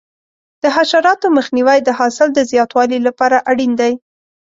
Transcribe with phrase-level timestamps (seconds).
[0.63, 3.93] د حشراتو مخنیوی د حاصل د زیاتوالي لپاره اړین دی.